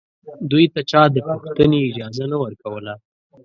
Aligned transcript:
دوی 0.51 0.65
ته 0.73 0.81
چا 0.91 1.01
د 1.11 1.17
پوښتنې 1.29 1.79
اجازه 1.89 2.25
نه 2.31 2.37
ورکوله 2.43 2.93